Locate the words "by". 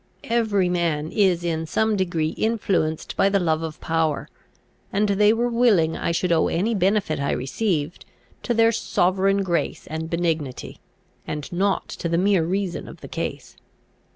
3.15-3.29